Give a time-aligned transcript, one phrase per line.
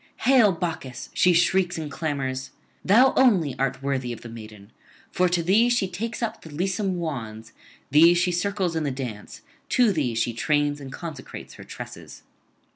[0.21, 2.49] 'Hail, Bacchus!' she shrieks and clamours;
[2.83, 4.71] 'thou only art worthy of the maiden;
[5.11, 7.51] for to thee she takes up the lissom wands,
[7.91, 12.23] thee she circles in the dance, to thee she trains and consecrates her tresses.'